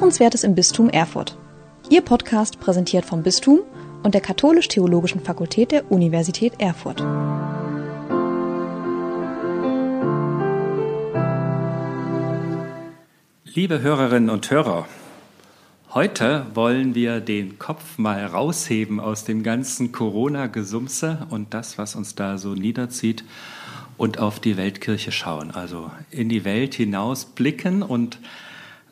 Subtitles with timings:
[0.00, 1.36] Hörenswertes im Bistum Erfurt.
[1.90, 3.60] Ihr Podcast präsentiert vom Bistum
[4.02, 7.00] und der Katholisch-Theologischen Fakultät der Universität Erfurt.
[13.44, 14.86] Liebe Hörerinnen und Hörer,
[15.92, 22.14] heute wollen wir den Kopf mal rausheben aus dem ganzen Corona-Gesumse und das, was uns
[22.14, 23.22] da so niederzieht
[23.98, 28.18] und auf die Weltkirche schauen, also in die Welt hinaus blicken und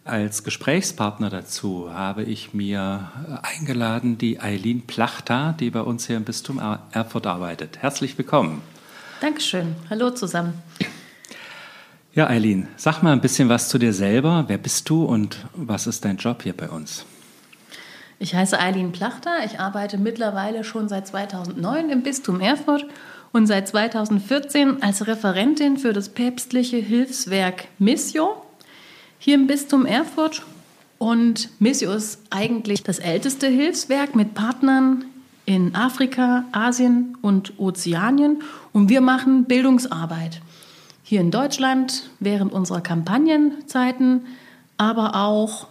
[0.08, 3.10] als Gesprächspartner dazu habe ich mir
[3.42, 6.60] eingeladen die Eileen Plachta, die bei uns hier im Bistum
[6.92, 7.78] Erfurt arbeitet.
[7.78, 8.62] Herzlich willkommen.
[9.20, 9.76] Dankeschön.
[9.90, 10.54] Hallo zusammen.
[12.14, 14.44] Ja, Eileen, sag mal ein bisschen was zu dir selber.
[14.48, 17.04] Wer bist du und was ist dein Job hier bei uns?
[18.18, 19.44] Ich heiße Eileen Plachter.
[19.44, 22.86] Ich arbeite mittlerweile schon seit 2009 im Bistum Erfurt
[23.32, 28.42] und seit 2014 als Referentin für das päpstliche Hilfswerk Missio
[29.18, 30.44] hier im Bistum Erfurt.
[30.98, 35.04] Und Missio ist eigentlich das älteste Hilfswerk mit Partnern
[35.46, 38.42] in Afrika, Asien und Ozeanien.
[38.72, 40.42] Und wir machen Bildungsarbeit
[41.02, 44.26] hier in Deutschland während unserer Kampagnenzeiten,
[44.76, 45.68] aber auch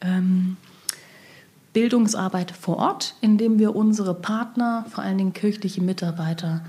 [0.00, 0.56] ähm,
[1.72, 6.64] Bildungsarbeit vor Ort, indem wir unsere Partner, vor allen Dingen kirchliche Mitarbeiter,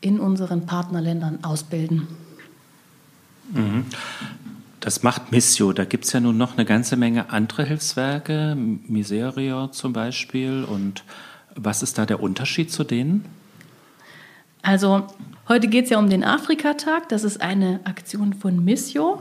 [0.00, 2.08] in unseren Partnerländern ausbilden.
[3.52, 3.84] Mhm.
[4.82, 5.72] Das macht Missio.
[5.72, 10.64] Da gibt es ja nun noch eine ganze Menge andere Hilfswerke, Miseria zum Beispiel.
[10.64, 11.04] Und
[11.54, 13.24] was ist da der Unterschied zu denen?
[14.60, 15.06] Also
[15.46, 17.08] heute geht es ja um den Afrikatag.
[17.10, 19.20] Das ist eine Aktion von Missio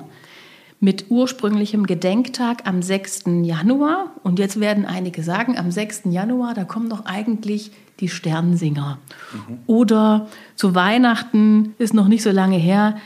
[0.79, 3.25] mit ursprünglichem Gedenktag am 6.
[3.43, 4.07] Januar.
[4.23, 6.05] Und jetzt werden einige sagen, am 6.
[6.05, 8.97] Januar, da kommen doch eigentlich die Sternsinger.
[9.31, 9.59] Mhm.
[9.67, 12.97] Oder zu Weihnachten ist noch nicht so lange her,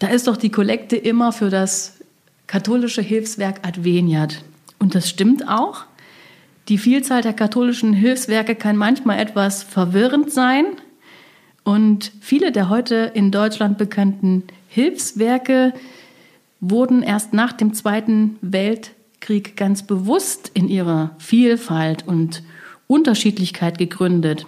[0.00, 1.99] da ist doch die Kollekte immer für das
[2.50, 4.42] katholische Hilfswerk Adveniat.
[4.80, 5.84] Und das stimmt auch.
[6.68, 10.64] Die Vielzahl der katholischen Hilfswerke kann manchmal etwas verwirrend sein.
[11.62, 15.72] Und viele der heute in Deutschland bekannten Hilfswerke
[16.58, 22.42] wurden erst nach dem Zweiten Weltkrieg ganz bewusst in ihrer Vielfalt und
[22.88, 24.44] Unterschiedlichkeit gegründet.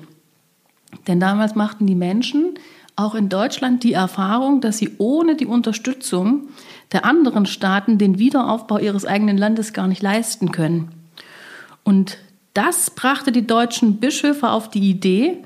[1.06, 2.58] Denn damals machten die Menschen
[2.96, 6.48] auch in Deutschland die Erfahrung, dass sie ohne die Unterstützung
[6.92, 10.88] der anderen Staaten den Wiederaufbau ihres eigenen Landes gar nicht leisten können.
[11.84, 12.18] Und
[12.54, 15.38] das brachte die deutschen Bischöfe auf die Idee,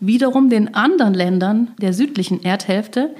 [0.00, 3.14] wiederum den anderen Ländern der südlichen Erdhälfte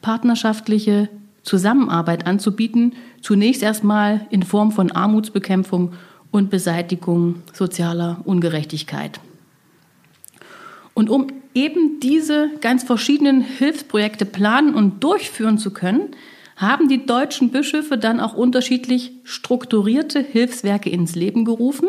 [0.00, 1.08] partnerschaftliche
[1.42, 5.92] Zusammenarbeit anzubieten, zunächst erstmal in Form von Armutsbekämpfung
[6.30, 9.20] und Beseitigung sozialer Ungerechtigkeit.
[10.94, 16.10] Und um eben diese ganz verschiedenen Hilfsprojekte planen und durchführen zu können,
[16.58, 21.88] haben die deutschen Bischöfe dann auch unterschiedlich strukturierte Hilfswerke ins Leben gerufen.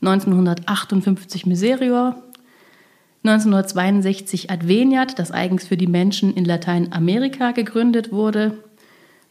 [0.00, 2.22] 1958 Miserior,
[3.24, 8.58] 1962 Adveniat, das eigens für die Menschen in Lateinamerika gegründet wurde,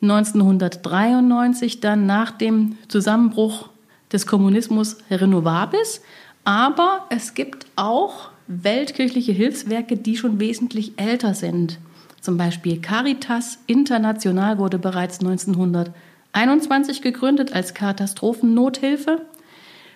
[0.02, 3.70] 1993 dann nach dem Zusammenbruch
[4.12, 6.02] des Kommunismus Renovabis.
[6.44, 11.80] Aber es gibt auch weltkirchliche Hilfswerke, die schon wesentlich älter sind.
[12.24, 19.24] Zum Beispiel Caritas International wurde bereits 1921 gegründet als Katastrophennothilfe.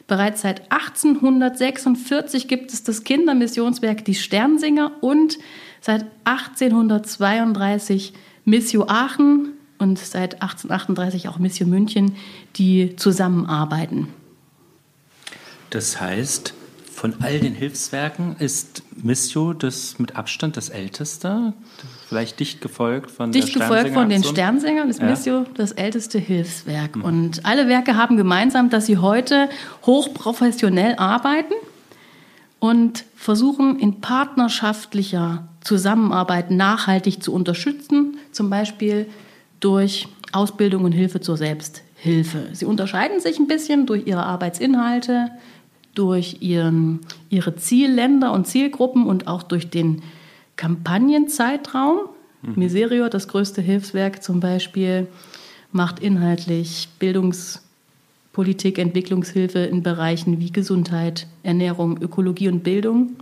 [0.07, 5.37] Bereits seit 1846 gibt es das Kindermissionswerk Die Sternsinger und
[5.79, 8.11] seit 1832
[8.43, 12.17] Missio Aachen und seit 1838 auch Missio München,
[12.57, 14.09] die zusammenarbeiten.
[15.69, 16.53] Das heißt,
[16.97, 21.53] von all den Hilfswerken ist Missio das mit Abstand das älteste,
[22.09, 25.05] vielleicht dicht gefolgt von dicht der gefolgt von den Sternsängern ist ja.
[25.05, 26.95] Missio das älteste Hilfswerk.
[26.95, 27.03] Mhm.
[27.03, 29.47] Und alle Werke haben gemeinsam, dass sie heute
[29.85, 31.53] hochprofessionell arbeiten
[32.57, 39.05] und versuchen in partnerschaftlicher Zusammenarbeit nachhaltig zu unterstützen, zum Beispiel
[39.59, 42.47] durch Ausbildung und Hilfe zur Selbsthilfe.
[42.53, 45.29] Sie unterscheiden sich ein bisschen durch ihre Arbeitsinhalte,
[45.97, 46.99] durch ihren,
[47.29, 50.01] ihre Zielländer und Zielgruppen und auch durch den
[50.55, 51.99] Kampagnenzeitraum.
[52.41, 52.53] Mhm.
[52.55, 55.07] Miserio, das größte Hilfswerk zum Beispiel,
[55.71, 63.15] macht inhaltlich Bildungspolitik, Entwicklungshilfe in Bereichen wie Gesundheit, Ernährung, Ökologie und Bildung.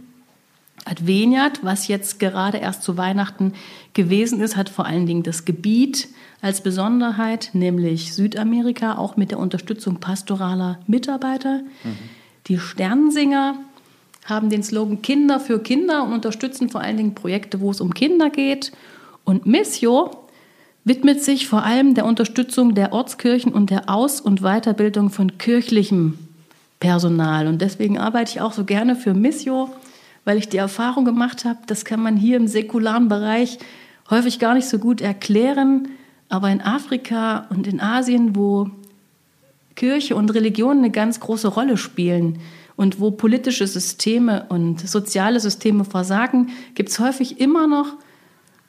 [0.84, 3.54] Adveniat, was jetzt gerade erst zu Weihnachten
[3.94, 6.10] gewesen ist, hat vor allen Dingen das Gebiet
[6.42, 11.62] als Besonderheit, nämlich Südamerika, auch mit der Unterstützung pastoraler Mitarbeiter.
[11.84, 11.98] Mhm.
[12.48, 13.56] Die Sternsinger
[14.26, 17.94] haben den Slogan Kinder für Kinder und unterstützen vor allen Dingen Projekte, wo es um
[17.94, 18.72] Kinder geht.
[19.24, 20.26] Und Missio,
[20.86, 26.18] widmet sich vor allem der Unterstützung der Ortskirchen und der Aus- und Weiterbildung von kirchlichem
[26.80, 27.48] Personal.
[27.48, 29.70] Und deswegen arbeite ich auch so gerne für Missio,
[30.24, 33.58] weil ich die Erfahrung gemacht habe, das kann man hier im säkularen Bereich
[34.10, 35.90] häufig gar nicht so gut erklären.
[36.30, 38.70] Aber in Afrika und in Asien, wo
[39.76, 42.40] Kirche und Religion eine ganz große Rolle spielen
[42.76, 47.94] und wo politische Systeme und soziale Systeme versagen, gibt es häufig immer noch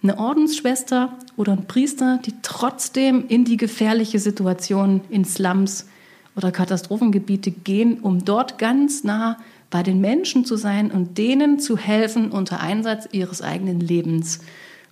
[0.02, 5.88] eine Ordensschwester oder ein Priester, die trotzdem in die gefährliche Situation in Slums
[6.36, 9.38] oder Katastrophengebiete gehen, um dort ganz nah
[9.70, 14.40] bei den Menschen zu sein und denen zu helfen unter Einsatz ihres eigenen Lebens.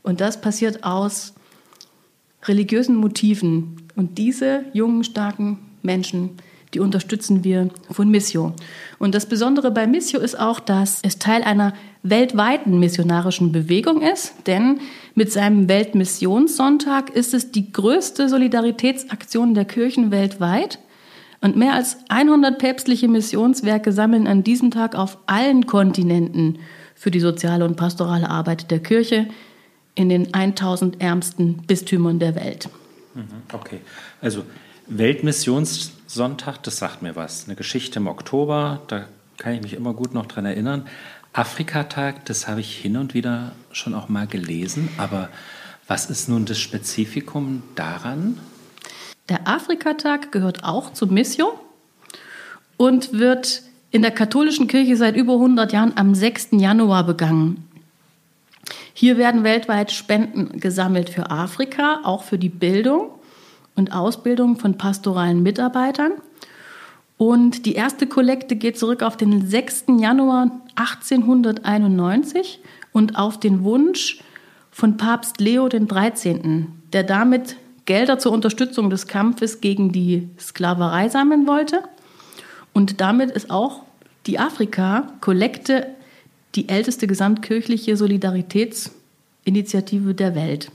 [0.03, 1.35] Und das passiert aus
[2.45, 3.77] religiösen Motiven.
[3.95, 6.31] Und diese jungen, starken Menschen,
[6.75, 8.53] die unterstützen wir von Missio.
[8.99, 11.73] Und das Besondere bei Missio ist auch, dass es Teil einer
[12.03, 14.81] weltweiten missionarischen Bewegung ist, denn
[15.15, 20.79] mit seinem Weltmissionssonntag ist es die größte Solidaritätsaktion der Kirchen weltweit.
[21.41, 26.59] Und mehr als 100 päpstliche Missionswerke sammeln an diesem Tag auf allen Kontinenten
[26.95, 29.29] für die soziale und pastorale Arbeit der Kirche
[29.95, 32.69] in den 1000 ärmsten Bistümern der Welt.
[33.15, 33.81] Mhm, okay,
[34.21, 34.45] also
[34.87, 37.47] Weltmissionssonntag, das sagt mir was.
[37.47, 39.07] Eine Geschichte im Oktober, da
[39.39, 40.87] kann ich mich immer gut noch dran erinnern.
[41.33, 45.31] Afrikatag, das habe ich hin und wieder schon auch mal gelesen, aber
[45.87, 48.39] was ist nun das Spezifikum daran?
[49.29, 51.59] Der Afrikatag gehört auch zur Missio
[52.77, 56.49] und wird in der katholischen Kirche seit über 100 Jahren am 6.
[56.53, 57.69] Januar begangen.
[58.93, 63.11] Hier werden weltweit Spenden gesammelt für Afrika, auch für die Bildung
[63.77, 66.13] und Ausbildung von pastoralen Mitarbeitern.
[67.17, 69.85] Und die erste Kollekte geht zurück auf den 6.
[69.99, 72.61] Januar 1891
[72.93, 74.21] und auf den Wunsch
[74.71, 77.57] von Papst Leo XIII., der damit
[77.87, 81.83] Gelder zur Unterstützung des Kampfes gegen die Sklaverei sammeln wollte.
[82.73, 83.83] Und damit ist auch
[84.27, 85.87] die Afrika-Kollekte
[86.55, 90.71] die älteste gesamtkirchliche Solidaritätsinitiative der Welt.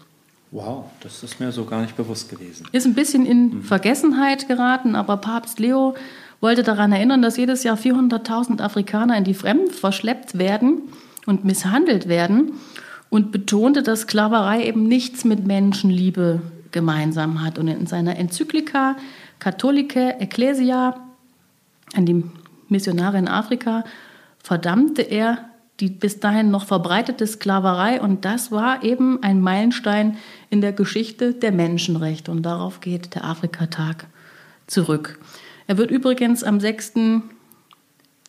[0.51, 2.68] Wow, das ist mir so gar nicht bewusst gewesen.
[2.72, 3.63] Ist ein bisschen in mhm.
[3.63, 5.96] Vergessenheit geraten, aber Papst Leo
[6.42, 10.84] wollte daran erinnern, dass jedes Jahr 400.000 Afrikaner in die Fremden verschleppt werden
[11.28, 12.54] und misshandelt werden
[13.10, 16.42] und betonte, dass Sklaverei eben nichts mit Menschenliebe
[16.72, 17.60] gemeinsam hat.
[17.60, 18.96] Und in seiner Enzyklika
[19.40, 21.00] Catholicae Ecclesia
[21.94, 22.24] an die
[22.69, 23.84] Missionare in Afrika
[24.42, 25.50] verdammte er
[25.80, 30.18] die bis dahin noch verbreitete Sklaverei und das war eben ein Meilenstein
[30.50, 34.07] in der Geschichte der Menschenrechte und darauf geht der Afrikatag
[34.68, 35.19] zurück.
[35.68, 36.94] Er wird übrigens am 6.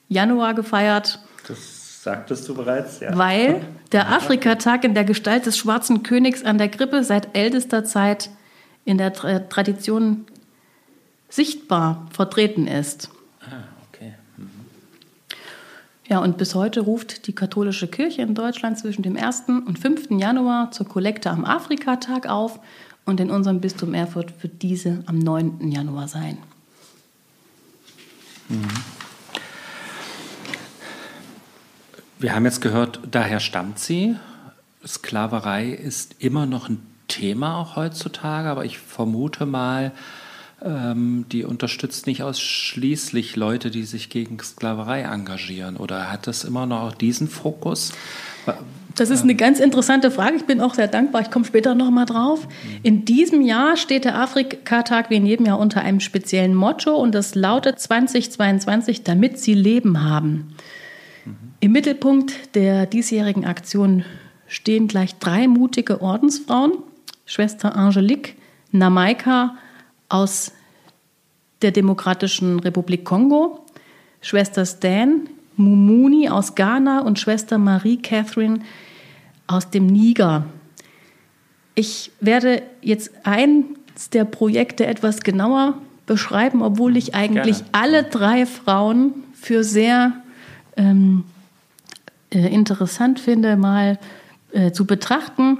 [0.08, 1.20] Januar gefeiert.
[1.48, 3.16] Das sagtest du bereits, ja.
[3.16, 3.62] Weil
[3.92, 8.30] der Afrikatag in der Gestalt des schwarzen Königs an der Krippe seit ältester Zeit
[8.84, 10.26] in der Tradition
[11.28, 13.10] sichtbar vertreten ist.
[16.10, 19.44] Ja, und bis heute ruft die katholische Kirche in Deutschland zwischen dem 1.
[19.46, 20.10] und 5.
[20.10, 22.58] Januar zur Kollekte am Afrikatag auf
[23.04, 25.70] und in unserem Bistum Erfurt wird diese am 9.
[25.70, 26.38] Januar sein.
[28.48, 28.64] Mhm.
[32.18, 34.16] Wir haben jetzt gehört, daher stammt sie.
[34.84, 39.92] Sklaverei ist immer noch ein Thema auch heutzutage, aber ich vermute mal,
[40.62, 45.76] ähm, die unterstützt nicht ausschließlich Leute, die sich gegen Sklaverei engagieren.
[45.76, 47.92] Oder hat das immer noch diesen Fokus?
[48.94, 50.36] Das ist eine ganz interessante Frage.
[50.36, 51.22] Ich bin auch sehr dankbar.
[51.22, 52.46] Ich komme später noch mal drauf.
[52.82, 57.14] In diesem Jahr steht der Afrika-Tag wie in jedem Jahr unter einem speziellen Motto und
[57.14, 60.54] das lautet 2022, damit sie Leben haben.
[61.24, 61.36] Mhm.
[61.60, 64.04] Im Mittelpunkt der diesjährigen Aktion
[64.46, 66.72] stehen gleich drei mutige Ordensfrauen.
[67.24, 68.34] Schwester Angelique,
[68.72, 69.54] Namaika
[70.10, 70.52] aus
[71.62, 73.64] der Demokratischen Republik Kongo,
[74.20, 78.60] Schwester Stan Mumuni aus Ghana und Schwester Marie Catherine
[79.46, 80.44] aus dem Niger.
[81.74, 85.74] Ich werde jetzt eins der Projekte etwas genauer
[86.06, 87.70] beschreiben, obwohl ich eigentlich Gerne.
[87.72, 90.12] alle drei Frauen für sehr
[90.76, 91.24] ähm,
[92.30, 93.98] äh, interessant finde, mal
[94.52, 95.58] äh, zu betrachten.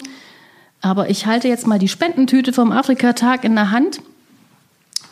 [0.80, 4.00] Aber ich halte jetzt mal die Spendentüte vom Afrikatag in der Hand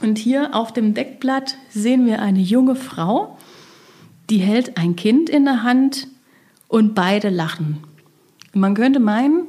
[0.00, 3.37] und hier auf dem Deckblatt sehen wir eine junge Frau,
[4.31, 6.09] die hält ein Kind in der Hand
[6.69, 7.78] und beide lachen.
[8.52, 9.49] Man könnte meinen,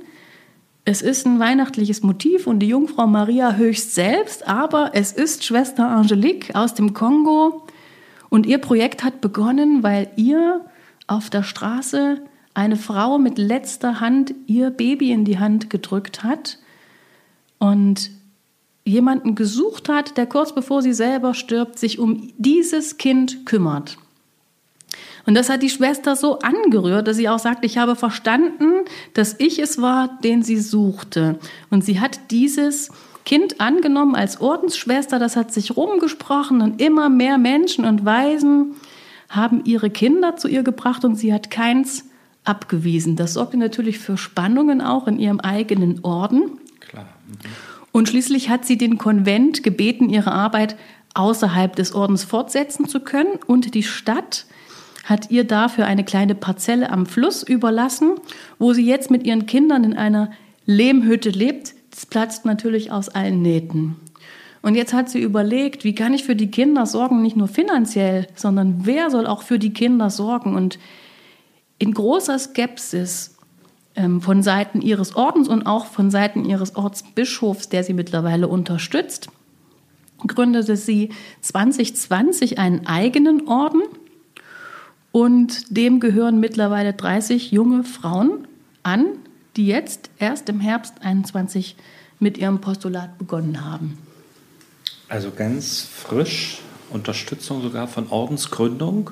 [0.85, 5.87] es ist ein weihnachtliches Motiv und die Jungfrau Maria höchst selbst, aber es ist Schwester
[5.87, 7.63] Angelique aus dem Kongo
[8.29, 10.65] und ihr Projekt hat begonnen, weil ihr
[11.07, 12.21] auf der Straße
[12.53, 16.57] eine Frau mit letzter Hand ihr Baby in die Hand gedrückt hat
[17.57, 18.11] und
[18.89, 23.97] jemanden gesucht hat, der kurz bevor sie selber stirbt, sich um dieses Kind kümmert.
[25.25, 29.35] Und das hat die Schwester so angerührt, dass sie auch sagt, ich habe verstanden, dass
[29.37, 31.37] ich es war, den sie suchte.
[31.69, 32.89] Und sie hat dieses
[33.25, 38.75] Kind angenommen als Ordensschwester, das hat sich rumgesprochen und immer mehr Menschen und Waisen
[39.29, 42.05] haben ihre Kinder zu ihr gebracht und sie hat keins
[42.43, 43.15] abgewiesen.
[43.15, 46.57] Das sorgte natürlich für Spannungen auch in ihrem eigenen Orden.
[46.79, 47.05] Klar.
[47.27, 47.68] Mhm.
[47.91, 50.75] Und schließlich hat sie den Konvent gebeten, ihre Arbeit
[51.15, 54.45] außerhalb des Ordens fortsetzen zu können und die Stadt
[55.05, 58.15] hat ihr dafür eine kleine Parzelle am Fluss überlassen,
[58.59, 60.31] wo sie jetzt mit ihren Kindern in einer
[60.65, 61.73] Lehmhütte lebt.
[61.89, 63.95] Das platzt natürlich aus allen Nähten.
[64.61, 68.27] Und jetzt hat sie überlegt, wie kann ich für die Kinder sorgen, nicht nur finanziell,
[68.35, 70.55] sondern wer soll auch für die Kinder sorgen?
[70.55, 70.77] Und
[71.79, 73.37] in großer Skepsis
[74.19, 79.29] von Seiten ihres Ordens und auch von Seiten ihres Ortsbischofs, der sie mittlerweile unterstützt,
[80.25, 81.09] gründete sie
[81.41, 83.81] 2020 einen eigenen Orden
[85.11, 88.47] und dem gehören mittlerweile 30 junge Frauen
[88.83, 89.05] an,
[89.55, 91.75] die jetzt erst im Herbst 21
[92.19, 93.97] mit ihrem Postulat begonnen haben.
[95.07, 96.59] Also ganz frisch,
[96.91, 99.11] Unterstützung sogar von Ordensgründung.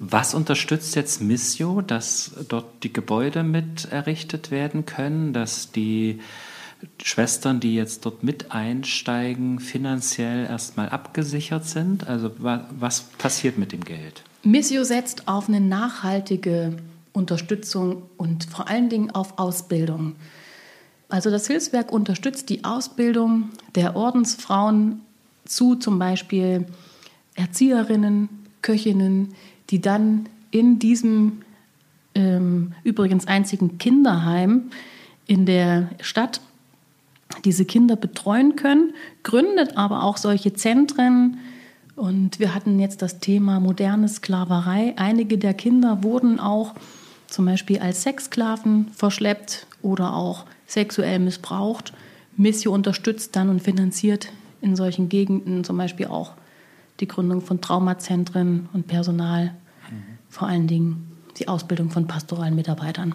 [0.00, 6.20] Was unterstützt jetzt Missio, dass dort die Gebäude mit errichtet werden können, dass die
[7.02, 12.06] Schwestern, die jetzt dort mit einsteigen, finanziell erstmal abgesichert sind?
[12.06, 14.22] Also was passiert mit dem Geld?
[14.44, 16.76] Missio setzt auf eine nachhaltige
[17.12, 20.14] Unterstützung und vor allen Dingen auf Ausbildung.
[21.08, 25.00] Also das Hilfswerk unterstützt die Ausbildung der Ordensfrauen
[25.44, 26.66] zu zum Beispiel
[27.34, 28.28] Erzieherinnen,
[28.62, 29.34] Köchinnen,
[29.70, 31.42] die dann in diesem
[32.14, 34.70] ähm, übrigens einzigen Kinderheim
[35.26, 36.40] in der Stadt
[37.44, 41.38] diese Kinder betreuen können, gründet aber auch solche Zentren.
[41.94, 44.94] Und wir hatten jetzt das Thema moderne Sklaverei.
[44.96, 46.74] Einige der Kinder wurden auch
[47.26, 51.92] zum Beispiel als Sexsklaven verschleppt oder auch sexuell missbraucht.
[52.36, 54.28] Missio unterstützt dann und finanziert
[54.60, 56.32] in solchen Gegenden zum Beispiel auch
[57.00, 59.54] die Gründung von Traumazentren und Personal,
[59.90, 60.18] mhm.
[60.28, 63.14] vor allen Dingen die Ausbildung von pastoralen Mitarbeitern.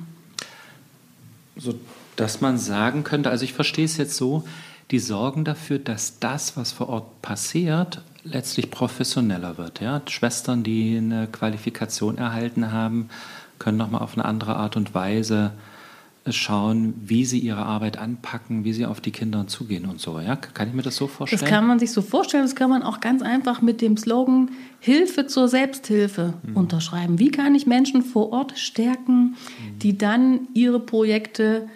[1.55, 1.75] So
[2.15, 4.43] dass man sagen könnte, also ich verstehe es jetzt so,
[4.91, 9.81] die sorgen dafür, dass das, was vor Ort passiert, letztlich professioneller wird.
[9.81, 10.01] Ja?
[10.07, 13.09] Schwestern, die eine Qualifikation erhalten haben,
[13.59, 15.51] können nochmal auf eine andere Art und Weise
[16.31, 20.19] schauen, wie sie ihre Arbeit anpacken, wie sie auf die Kinder zugehen und so.
[20.21, 20.37] Ja?
[20.37, 21.41] Kann ich mir das so vorstellen?
[21.41, 22.43] Das kann man sich so vorstellen.
[22.43, 26.55] Das kann man auch ganz einfach mit dem Slogan Hilfe zur Selbsthilfe mhm.
[26.55, 27.19] unterschreiben.
[27.19, 29.35] Wie kann ich Menschen vor Ort stärken,
[29.81, 31.67] die dann ihre Projekte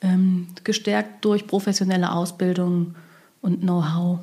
[0.00, 2.96] ähm, gestärkt durch professionelle Ausbildung
[3.42, 4.18] und Know-how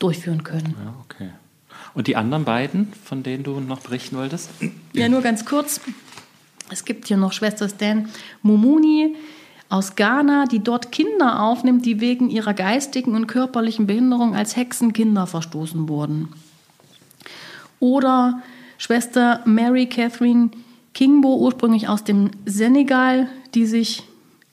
[0.00, 0.74] durchführen können?
[0.84, 1.30] Ja, okay.
[1.94, 4.50] Und die anderen beiden, von denen du noch berichten wolltest?
[4.92, 5.80] Ja, nur ganz kurz.
[6.70, 8.08] Es gibt hier noch Schwester Stan
[8.42, 9.16] Mumuni
[9.68, 15.26] aus Ghana, die dort Kinder aufnimmt, die wegen ihrer geistigen und körperlichen Behinderung als Hexenkinder
[15.26, 16.28] verstoßen wurden.
[17.80, 18.42] Oder
[18.78, 20.50] Schwester Mary Catherine
[20.94, 24.04] Kingbo, ursprünglich aus dem Senegal, die sich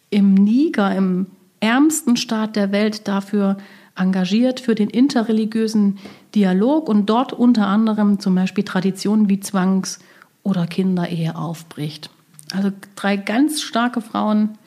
[0.10, 1.28] im Niger, im
[1.60, 3.58] ärmsten Staat der Welt, dafür
[3.96, 6.00] engagiert, für den interreligiösen
[6.34, 10.00] Dialog und dort unter anderem zum Beispiel Traditionen wie Zwangs-
[10.44, 12.10] oder Kinderehe aufbricht.
[12.54, 14.58] Also drei ganz starke Frauen,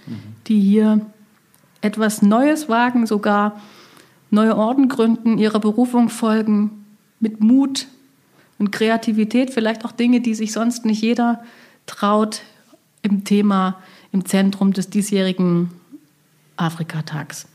[0.46, 1.00] die hier
[1.80, 3.60] etwas Neues wagen, sogar
[4.30, 6.84] neue Orden gründen, ihrer Berufung folgen,
[7.20, 7.86] mit Mut
[8.58, 11.42] und Kreativität, vielleicht auch Dinge, die sich sonst nicht jeder
[11.86, 12.42] traut
[13.02, 13.78] im Thema,
[14.12, 15.70] im Zentrum des diesjährigen
[16.56, 17.46] Afrikatags.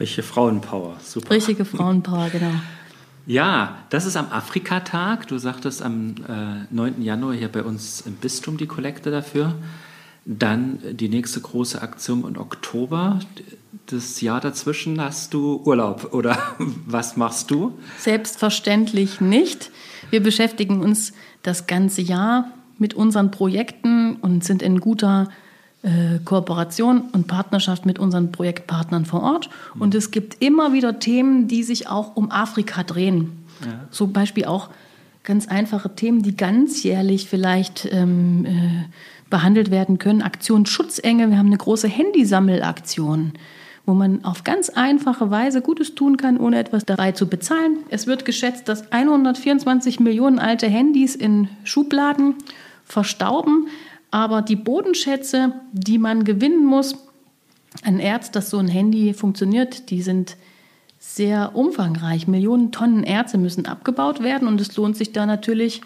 [0.00, 1.30] Richtige Frauenpower, super.
[1.30, 2.52] Richtige Frauenpower, genau.
[3.28, 5.28] Ja, das ist am Afrikatag.
[5.28, 7.02] Du sagtest am äh, 9.
[7.02, 9.54] Januar hier bei uns im Bistum die Kollekte dafür.
[10.24, 13.20] Dann die nächste große Aktion im Oktober.
[13.84, 16.38] Das Jahr dazwischen hast du Urlaub oder
[16.86, 17.78] was machst du?
[17.98, 19.70] Selbstverständlich nicht.
[20.08, 25.28] Wir beschäftigen uns das ganze Jahr mit unseren Projekten und sind in guter
[26.24, 29.48] Kooperation und Partnerschaft mit unseren Projektpartnern vor Ort.
[29.78, 33.44] Und es gibt immer wieder Themen, die sich auch um Afrika drehen.
[33.64, 33.86] Ja.
[33.90, 34.70] Zum Beispiel auch
[35.22, 38.84] ganz einfache Themen, die ganzjährlich vielleicht ähm, äh,
[39.30, 40.22] behandelt werden können.
[40.22, 41.30] Aktion Schutzengel.
[41.30, 43.34] Wir haben eine große Handysammelaktion,
[43.86, 47.78] wo man auf ganz einfache Weise Gutes tun kann, ohne etwas dabei zu bezahlen.
[47.88, 52.34] Es wird geschätzt, dass 124 Millionen alte Handys in Schubladen
[52.84, 53.68] verstauben.
[54.10, 56.96] Aber die Bodenschätze, die man gewinnen muss,
[57.82, 60.36] ein Erz, dass so ein Handy funktioniert, die sind
[60.98, 62.26] sehr umfangreich.
[62.26, 65.82] Millionen Tonnen Erze müssen abgebaut werden und es lohnt sich da natürlich,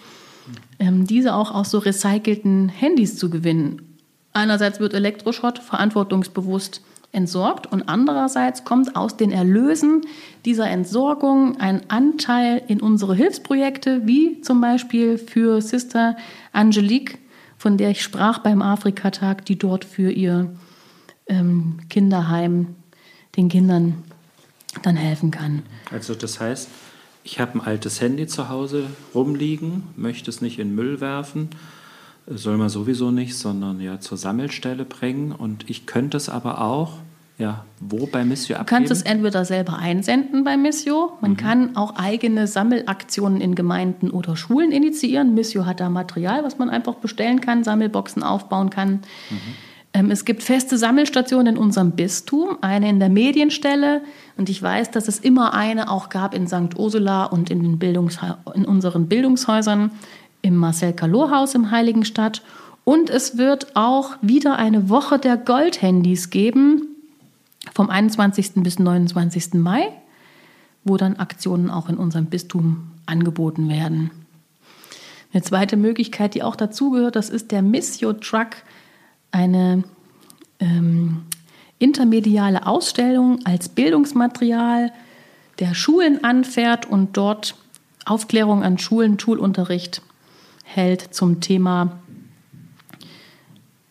[0.78, 3.96] ähm, diese auch aus so recycelten Handys zu gewinnen.
[4.32, 10.00] Einerseits wird Elektroschrott verantwortungsbewusst entsorgt und andererseits kommt aus den Erlösen
[10.46, 16.16] dieser Entsorgung ein Anteil in unsere Hilfsprojekte, wie zum Beispiel für Sister
[16.52, 17.18] Angelique,
[17.62, 20.52] von der ich sprach beim Afrikatag, die dort für ihr
[21.28, 22.74] ähm, Kinderheim
[23.36, 24.02] den Kindern
[24.82, 25.62] dann helfen kann.
[25.92, 26.68] Also das heißt,
[27.22, 31.50] ich habe ein altes Handy zu Hause rumliegen, möchte es nicht in Müll werfen,
[32.26, 35.30] soll man sowieso nicht, sondern ja zur Sammelstelle bringen.
[35.30, 36.98] Und ich könnte es aber auch,
[37.38, 38.66] ja, wo bei Missio abgeben?
[38.66, 41.12] Du kannst es entweder selber einsenden bei Missio.
[41.20, 41.36] Man mhm.
[41.36, 45.34] kann auch eigene Sammelaktionen in Gemeinden oder Schulen initiieren.
[45.34, 49.00] Missio hat da Material, was man einfach bestellen kann, Sammelboxen aufbauen kann.
[49.30, 49.38] Mhm.
[49.94, 54.02] Ähm, es gibt feste Sammelstationen in unserem Bistum, eine in der Medienstelle
[54.36, 56.76] und ich weiß, dass es immer eine auch gab in St.
[56.78, 59.90] Ursula und in, den Bildungsha in unseren Bildungshäusern
[60.40, 62.42] im Marcel Calot-Haus im Heiligenstadt.
[62.84, 66.91] Und es wird auch wieder eine Woche der Goldhandys geben,
[67.74, 68.54] vom 21.
[68.56, 69.54] bis 29.
[69.54, 69.88] Mai,
[70.84, 74.10] wo dann Aktionen auch in unserem Bistum angeboten werden.
[75.32, 78.50] Eine zweite Möglichkeit, die auch dazugehört, das ist der Missio Truck
[79.30, 79.84] eine
[80.60, 81.22] ähm,
[81.78, 84.92] intermediale Ausstellung als Bildungsmaterial
[85.58, 87.56] der Schulen anfährt und dort
[88.04, 90.02] Aufklärung an Schulen, Schulunterricht
[90.64, 92.00] hält zum Thema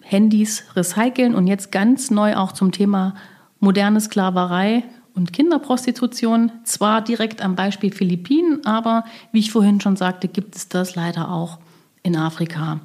[0.01, 3.15] Handys recyceln und jetzt ganz neu auch zum Thema
[3.61, 4.83] moderne Sklaverei
[5.15, 6.51] und Kinderprostitution.
[6.65, 11.31] Zwar direkt am Beispiel Philippinen, aber wie ich vorhin schon sagte, gibt es das leider
[11.31, 11.59] auch
[12.03, 12.81] in Afrika.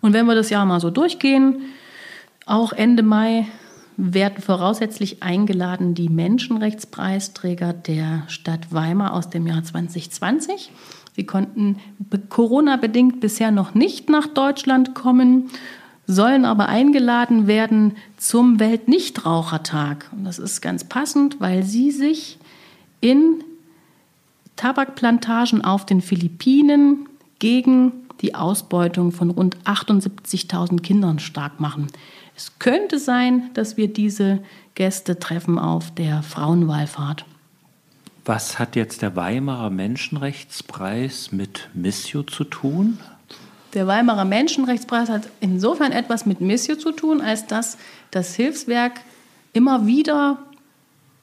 [0.00, 1.62] Und wenn wir das Jahr mal so durchgehen,
[2.46, 3.46] auch Ende Mai
[3.96, 10.72] werden voraussichtlich eingeladen die Menschenrechtspreisträger der Stadt Weimar aus dem Jahr 2020.
[11.14, 11.76] Sie konnten
[12.30, 15.50] Corona-bedingt bisher noch nicht nach Deutschland kommen,
[16.12, 20.10] sollen aber eingeladen werden zum Weltnichtrauchertag.
[20.12, 22.38] Und das ist ganz passend, weil sie sich
[23.00, 23.42] in
[24.56, 31.88] Tabakplantagen auf den Philippinen gegen die Ausbeutung von rund 78.000 Kindern stark machen.
[32.36, 34.40] Es könnte sein, dass wir diese
[34.74, 37.24] Gäste treffen auf der Frauenwallfahrt.
[38.24, 42.98] Was hat jetzt der Weimarer Menschenrechtspreis mit Missio zu tun?
[43.74, 47.78] Der Weimarer Menschenrechtspreis hat insofern etwas mit Missio zu tun, als dass
[48.10, 49.00] das Hilfswerk
[49.52, 50.38] immer wieder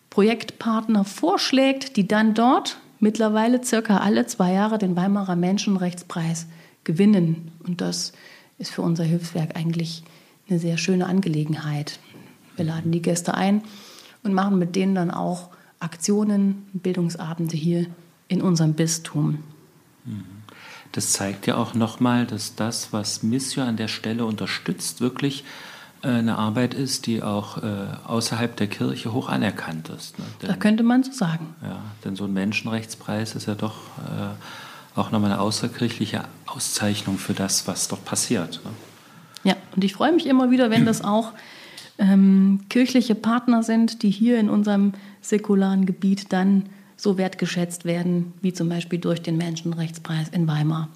[0.10, 6.48] Projektpartner vorschlägt, die dann dort mittlerweile circa alle zwei Jahre den Weimarer Menschenrechtspreis
[6.84, 7.52] gewinnen.
[7.64, 8.14] Und das
[8.58, 10.04] ist für unser Hilfswerk eigentlich
[10.50, 12.00] eine sehr schöne Angelegenheit.
[12.56, 13.62] Wir laden die Gäste ein
[14.24, 17.86] und machen mit denen dann auch Aktionen, Bildungsabende hier
[18.28, 19.40] in unserem Bistum.
[20.92, 25.44] Das zeigt ja auch nochmal, dass das, was Missio an der Stelle unterstützt, wirklich
[26.02, 30.18] äh, eine Arbeit ist, die auch äh, außerhalb der Kirche hoch anerkannt ist.
[30.18, 30.26] Ne?
[30.42, 31.56] Denn, das könnte man so sagen.
[31.62, 37.34] Ja, denn so ein Menschenrechtspreis ist ja doch äh, auch nochmal eine außerkirchliche Auszeichnung für
[37.34, 38.62] das, was dort passiert.
[38.64, 38.72] Ne?
[39.44, 41.34] Ja, und ich freue mich immer wieder, wenn das auch
[41.98, 46.66] ähm, kirchliche Partner sind, die hier in unserem säkularen Gebiet dann
[47.00, 50.90] so wertgeschätzt werden, wie zum Beispiel durch den Menschenrechtspreis in Weimar.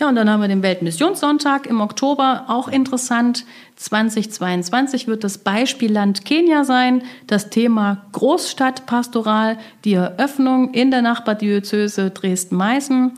[0.00, 3.46] Ja, und dann haben wir den Weltmissionssonntag im Oktober, auch interessant.
[3.76, 13.12] 2022 wird das Beispielland Kenia sein, das Thema Großstadtpastoral, die Eröffnung in der Nachbardiözese Dresden-Meißen.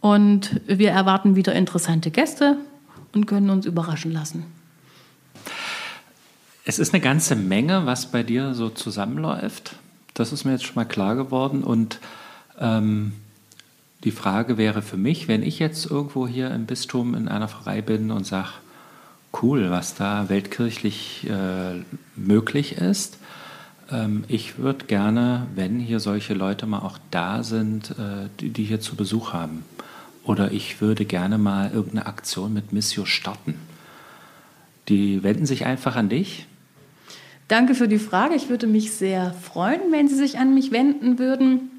[0.00, 2.56] Und wir erwarten wieder interessante Gäste
[3.14, 4.44] und können uns überraschen lassen.
[6.64, 9.76] Es ist eine ganze Menge, was bei dir so zusammenläuft.
[10.14, 11.62] Das ist mir jetzt schon mal klar geworden.
[11.62, 11.98] Und
[12.58, 13.12] ähm,
[14.04, 17.82] die Frage wäre für mich, wenn ich jetzt irgendwo hier im Bistum in einer Pfarrei
[17.82, 18.50] bin und sage,
[19.42, 21.82] cool, was da weltkirchlich äh,
[22.16, 23.18] möglich ist.
[23.90, 28.64] Ähm, ich würde gerne, wenn hier solche Leute mal auch da sind, äh, die, die
[28.64, 29.64] hier zu Besuch haben,
[30.24, 33.56] oder ich würde gerne mal irgendeine Aktion mit Missio starten.
[34.88, 36.46] Die wenden sich einfach an dich.
[37.48, 38.34] Danke für die Frage.
[38.34, 41.70] Ich würde mich sehr freuen, wenn Sie sich an mich wenden würden.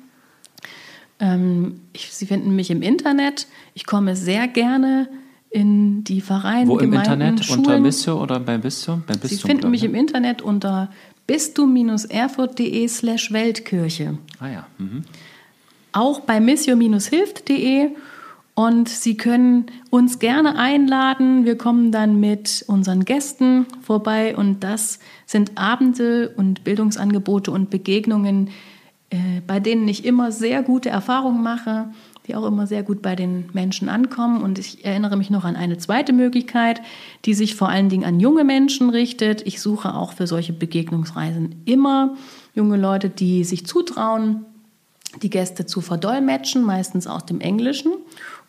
[1.19, 3.47] Ähm, ich, Sie finden mich im Internet.
[3.73, 5.09] Ich komme sehr gerne
[5.49, 7.45] in die Vereine, Wo Gemeinden, im Internet?
[7.45, 7.59] Schulen.
[7.59, 9.03] Unter Missio oder bei Bistum?
[9.07, 10.91] Bei Bistum Sie finden mich im Internet unter
[11.27, 14.17] bistum-erfurt.de slash Weltkirche.
[14.39, 14.67] Ah ja.
[14.77, 15.03] Mhm.
[15.93, 17.91] Auch bei missio-hilft.de
[18.55, 21.43] Und Sie können uns gerne einladen.
[21.43, 28.49] Wir kommen dann mit unseren Gästen vorbei und das sind Abende und Bildungsangebote und Begegnungen,
[29.09, 31.89] äh, bei denen ich immer sehr gute Erfahrungen mache,
[32.27, 34.41] die auch immer sehr gut bei den Menschen ankommen.
[34.41, 36.81] Und ich erinnere mich noch an eine zweite Möglichkeit,
[37.25, 39.45] die sich vor allen Dingen an junge Menschen richtet.
[39.45, 42.15] Ich suche auch für solche Begegnungsreisen immer
[42.53, 44.45] junge Leute, die sich zutrauen,
[45.21, 47.91] die Gäste zu verdolmetschen, meistens aus dem Englischen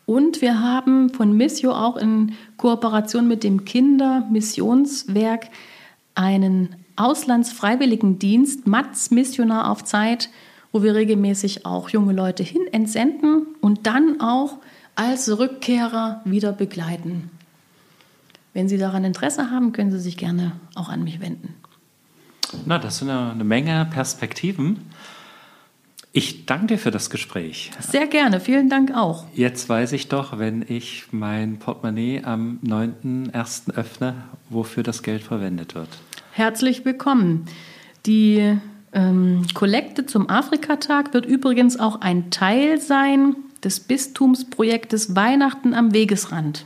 [0.07, 5.49] und wir haben von Missio auch in Kooperation mit dem Kindermissionswerk
[6.15, 10.29] einen Auslandsfreiwilligendienst, MATS, Missionar auf Zeit,
[10.71, 14.59] wo wir regelmäßig auch junge Leute hin entsenden und dann auch
[14.95, 17.29] als Rückkehrer wieder begleiten.
[18.53, 21.53] Wenn Sie daran Interesse haben, können Sie sich gerne auch an mich wenden.
[22.65, 24.79] Na, das sind eine Menge Perspektiven.
[26.17, 27.69] Ich danke dir für das Gespräch.
[27.79, 29.25] Sehr gerne, vielen Dank auch.
[29.35, 33.75] Jetzt weiß ich doch, wenn ich mein Portemonnaie am 9.1.
[33.75, 34.15] öffne,
[34.49, 35.89] wofür das Geld verwendet wird.
[36.31, 37.45] Herzlich willkommen.
[38.07, 38.57] Die
[38.93, 46.65] ähm, Kollekte zum Afrikatag wird übrigens auch ein Teil sein des Bistumsprojektes Weihnachten am Wegesrand.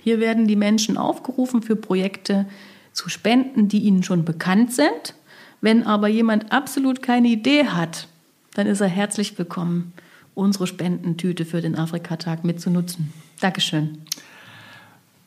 [0.00, 2.44] Hier werden die Menschen aufgerufen, für Projekte
[2.92, 5.14] zu spenden, die ihnen schon bekannt sind.
[5.62, 8.08] Wenn aber jemand absolut keine Idee hat,
[8.54, 9.92] dann ist er herzlich willkommen,
[10.34, 13.12] unsere Spendentüte für den Afrikatag mitzunutzen.
[13.40, 13.98] Dankeschön.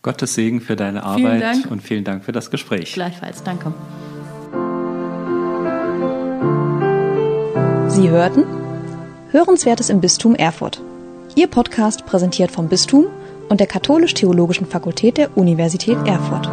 [0.01, 2.93] Gottes Segen für deine Arbeit vielen und vielen Dank für das Gespräch.
[2.93, 3.73] Gleichfalls, danke.
[7.87, 8.43] Sie hörten
[9.31, 10.81] Hörenswertes im Bistum Erfurt.
[11.35, 13.07] Ihr Podcast präsentiert vom Bistum
[13.49, 16.49] und der Katholisch-Theologischen Fakultät der Universität Erfurt.